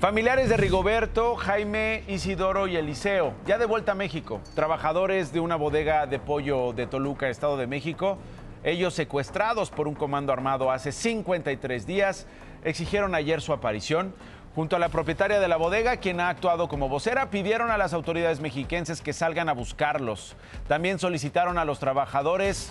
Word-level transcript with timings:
Familiares 0.00 0.48
de 0.48 0.56
Rigoberto, 0.56 1.34
Jaime, 1.34 2.04
Isidoro 2.06 2.68
y 2.68 2.76
Eliseo, 2.76 3.34
ya 3.46 3.58
de 3.58 3.66
vuelta 3.66 3.92
a 3.92 3.94
México. 3.96 4.40
Trabajadores 4.54 5.32
de 5.32 5.40
una 5.40 5.56
bodega 5.56 6.06
de 6.06 6.20
pollo 6.20 6.72
de 6.72 6.86
Toluca, 6.86 7.28
Estado 7.28 7.56
de 7.56 7.66
México, 7.66 8.16
ellos 8.62 8.94
secuestrados 8.94 9.70
por 9.70 9.88
un 9.88 9.96
comando 9.96 10.32
armado 10.32 10.70
hace 10.70 10.92
53 10.92 11.84
días, 11.84 12.28
exigieron 12.62 13.16
ayer 13.16 13.40
su 13.40 13.52
aparición. 13.52 14.14
Junto 14.54 14.76
a 14.76 14.78
la 14.78 14.88
propietaria 14.88 15.40
de 15.40 15.48
la 15.48 15.56
bodega, 15.56 15.96
quien 15.96 16.20
ha 16.20 16.28
actuado 16.28 16.68
como 16.68 16.88
vocera, 16.88 17.30
pidieron 17.30 17.72
a 17.72 17.76
las 17.76 17.92
autoridades 17.92 18.38
mexiquenses 18.38 19.00
que 19.02 19.12
salgan 19.12 19.48
a 19.48 19.52
buscarlos. 19.52 20.36
También 20.68 21.00
solicitaron 21.00 21.58
a 21.58 21.64
los 21.64 21.80
trabajadores 21.80 22.70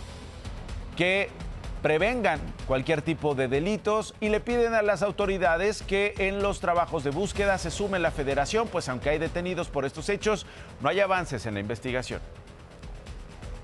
que 0.95 1.29
prevengan 1.81 2.39
cualquier 2.67 3.01
tipo 3.01 3.35
de 3.35 3.47
delitos 3.47 4.15
y 4.19 4.29
le 4.29 4.39
piden 4.39 4.73
a 4.73 4.81
las 4.81 5.01
autoridades 5.01 5.81
que 5.81 6.13
en 6.17 6.41
los 6.41 6.59
trabajos 6.59 7.03
de 7.03 7.11
búsqueda 7.11 7.57
se 7.57 7.71
sume 7.71 7.99
la 7.99 8.11
federación, 8.11 8.67
pues 8.67 8.89
aunque 8.89 9.09
hay 9.09 9.17
detenidos 9.17 9.69
por 9.69 9.85
estos 9.85 10.09
hechos, 10.09 10.45
no 10.81 10.89
hay 10.89 10.99
avances 10.99 11.45
en 11.45 11.55
la 11.55 11.59
investigación. 11.59 12.21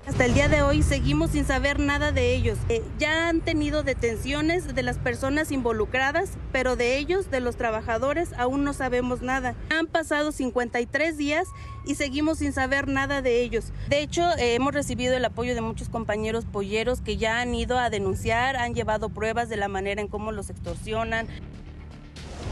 Hasta 0.06 0.26
el 0.26 0.34
día 0.34 0.48
de 0.48 0.60
hoy 0.60 0.82
seguimos 0.82 1.30
sin 1.30 1.46
saber 1.46 1.78
nada 1.78 2.12
de 2.12 2.34
ellos. 2.34 2.58
Eh, 2.68 2.82
ya 2.98 3.30
han 3.30 3.40
tenido 3.40 3.82
detenciones 3.82 4.74
de 4.74 4.82
las 4.82 4.98
personas 4.98 5.50
involucradas, 5.50 6.32
pero 6.52 6.76
de 6.76 6.98
ellos, 6.98 7.30
de 7.30 7.40
los 7.40 7.56
trabajadores, 7.56 8.34
aún 8.36 8.64
no 8.64 8.74
sabemos 8.74 9.22
nada. 9.22 9.54
Han 9.70 9.86
pasado 9.86 10.30
53 10.30 11.16
días 11.16 11.48
y 11.86 11.94
seguimos 11.94 12.38
sin 12.38 12.52
saber 12.52 12.86
nada 12.86 13.22
de 13.22 13.40
ellos. 13.40 13.72
De 13.88 14.02
hecho, 14.02 14.28
eh, 14.36 14.54
hemos 14.54 14.74
recibido 14.74 15.16
el 15.16 15.24
apoyo 15.24 15.54
de 15.54 15.62
muchos 15.62 15.88
compañeros 15.88 16.44
polleros 16.44 17.00
que 17.00 17.16
ya 17.16 17.40
han 17.40 17.54
ido 17.54 17.78
a 17.78 17.88
denunciar, 17.88 18.56
han 18.56 18.74
llevado 18.74 19.08
pruebas 19.08 19.48
de 19.48 19.56
la 19.56 19.68
manera 19.68 20.02
en 20.02 20.08
cómo 20.08 20.32
los 20.32 20.50
extorsionan. 20.50 21.28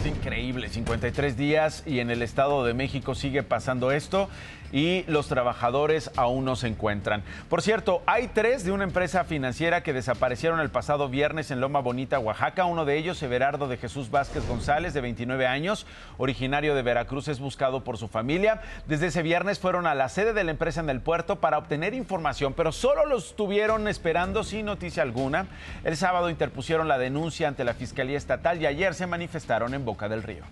Es 0.03 0.09
increíble, 0.09 0.69
53 0.69 1.37
días 1.37 1.85
y 1.87 2.01
en 2.01 2.11
el 2.11 2.23
Estado 2.23 2.65
de 2.65 2.75
México 2.75 3.15
sigue 3.15 3.45
pasando 3.45 3.93
esto 3.93 4.29
y 4.73 5.05
los 5.07 5.29
trabajadores 5.29 6.11
aún 6.17 6.45
no 6.45 6.57
se 6.57 6.67
encuentran. 6.67 7.23
Por 7.49 7.63
cierto, 7.63 8.03
hay 8.07 8.29
tres 8.29 8.65
de 8.65 8.73
una 8.73 8.85
empresa 8.85 9.25
financiera 9.25 9.83
que 9.83 9.93
desaparecieron 9.93 10.61
el 10.61 10.71
pasado 10.71 11.09
viernes 11.09 11.51
en 11.51 11.61
Loma 11.61 11.81
Bonita, 11.81 12.19
Oaxaca. 12.19 12.65
Uno 12.65 12.85
de 12.85 12.97
ellos, 12.97 13.23
Everardo 13.23 13.69
de 13.69 13.77
Jesús 13.77 14.11
Vázquez 14.11 14.49
González, 14.49 14.95
de 14.95 15.03
29 15.03 15.47
años, 15.47 15.87
originario 16.17 16.75
de 16.75 16.83
Veracruz, 16.83 17.29
es 17.29 17.39
buscado 17.39 17.85
por 17.85 17.99
su 17.99 18.09
familia. 18.09 18.63
Desde 18.87 19.09
ese 19.09 19.23
viernes 19.23 19.59
fueron 19.59 19.87
a 19.87 19.95
la 19.95 20.09
sede 20.09 20.33
de 20.33 20.45
la 20.45 20.51
empresa 20.51 20.81
en 20.81 20.89
el 20.89 21.01
puerto 21.01 21.37
para 21.37 21.59
obtener 21.59 21.95
información, 21.95 22.55
pero 22.55 22.73
solo 22.73 23.05
los 23.07 23.29
estuvieron 23.29 23.87
esperando 23.89 24.43
sin 24.43 24.67
noticia 24.67 25.03
alguna. 25.03 25.47
El 25.85 25.97
sábado 25.97 26.31
interpusieron 26.31 26.89
la 26.89 26.99
denuncia 26.99 27.47
ante 27.47 27.65
la 27.65 27.75
Fiscalía 27.75 28.17
Estatal 28.17 28.61
y 28.61 28.67
ayer 28.67 28.95
se 28.95 29.07
manifestaron 29.07 29.75
en 29.75 29.85
Boca 29.93 30.09
del 30.09 30.23
Río. 30.23 30.45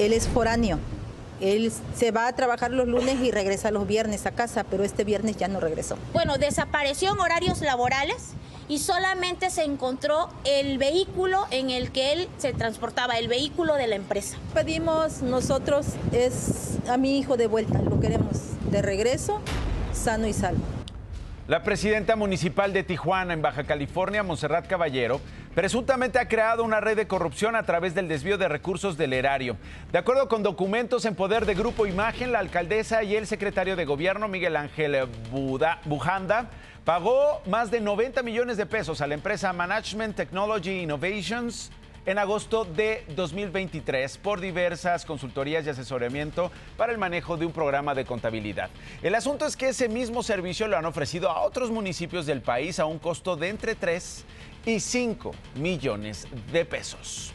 Él 0.00 0.12
es 0.12 0.26
foráneo. 0.26 0.80
Él 1.40 1.70
se 1.94 2.10
va 2.10 2.26
a 2.26 2.32
trabajar 2.34 2.72
los 2.72 2.88
lunes 2.88 3.20
y 3.20 3.30
regresa 3.30 3.70
los 3.70 3.86
viernes 3.86 4.26
a 4.26 4.32
casa, 4.32 4.64
pero 4.64 4.82
este 4.82 5.04
viernes 5.04 5.36
ya 5.36 5.46
no 5.46 5.60
regresó. 5.60 5.96
Bueno, 6.12 6.36
desapareció 6.36 7.12
en 7.12 7.20
horarios 7.20 7.60
laborales 7.60 8.32
y 8.66 8.80
solamente 8.80 9.50
se 9.50 9.62
encontró 9.62 10.28
el 10.44 10.78
vehículo 10.78 11.46
en 11.52 11.70
el 11.70 11.92
que 11.92 12.14
él 12.14 12.28
se 12.36 12.52
transportaba, 12.52 13.16
el 13.16 13.28
vehículo 13.28 13.74
de 13.74 13.86
la 13.86 13.94
empresa. 13.94 14.38
Pedimos 14.54 15.22
nosotros 15.22 15.86
es 16.10 16.78
a 16.88 16.96
mi 16.96 17.20
hijo 17.20 17.36
de 17.36 17.46
vuelta, 17.46 17.80
lo 17.80 18.00
queremos 18.00 18.40
de 18.72 18.82
regreso, 18.82 19.40
sano 19.92 20.26
y 20.26 20.32
salvo. 20.32 20.64
La 21.46 21.62
presidenta 21.62 22.16
municipal 22.16 22.72
de 22.72 22.82
Tijuana, 22.82 23.32
en 23.32 23.40
Baja 23.40 23.62
California, 23.62 24.24
Monserrat 24.24 24.66
Caballero, 24.66 25.20
presuntamente 25.56 26.18
ha 26.18 26.28
creado 26.28 26.62
una 26.64 26.80
red 26.80 26.98
de 26.98 27.08
corrupción 27.08 27.56
a 27.56 27.62
través 27.62 27.94
del 27.94 28.08
desvío 28.08 28.36
de 28.36 28.46
recursos 28.46 28.98
del 28.98 29.14
erario. 29.14 29.56
De 29.90 29.96
acuerdo 29.96 30.28
con 30.28 30.42
documentos 30.42 31.06
en 31.06 31.14
poder 31.14 31.46
de 31.46 31.54
Grupo 31.54 31.86
Imagen, 31.86 32.30
la 32.30 32.40
alcaldesa 32.40 33.02
y 33.02 33.16
el 33.16 33.26
secretario 33.26 33.74
de 33.74 33.86
gobierno, 33.86 34.28
Miguel 34.28 34.54
Ángel 34.54 35.08
Bujanda, 35.86 36.50
pagó 36.84 37.40
más 37.46 37.70
de 37.70 37.80
90 37.80 38.22
millones 38.22 38.58
de 38.58 38.66
pesos 38.66 39.00
a 39.00 39.06
la 39.06 39.14
empresa 39.14 39.50
Management 39.54 40.14
Technology 40.14 40.82
Innovations 40.82 41.72
en 42.06 42.18
agosto 42.18 42.64
de 42.64 43.04
2023 43.14 44.18
por 44.18 44.40
diversas 44.40 45.04
consultorías 45.04 45.66
y 45.66 45.70
asesoramiento 45.70 46.50
para 46.76 46.92
el 46.92 46.98
manejo 46.98 47.36
de 47.36 47.44
un 47.44 47.52
programa 47.52 47.94
de 47.94 48.04
contabilidad. 48.04 48.70
El 49.02 49.14
asunto 49.14 49.44
es 49.44 49.56
que 49.56 49.70
ese 49.70 49.88
mismo 49.88 50.22
servicio 50.22 50.68
lo 50.68 50.78
han 50.78 50.86
ofrecido 50.86 51.28
a 51.28 51.42
otros 51.42 51.70
municipios 51.70 52.24
del 52.24 52.42
país 52.42 52.78
a 52.78 52.86
un 52.86 52.98
costo 52.98 53.36
de 53.36 53.48
entre 53.48 53.74
3 53.74 54.24
y 54.66 54.80
5 54.80 55.32
millones 55.56 56.26
de 56.52 56.64
pesos. 56.64 57.32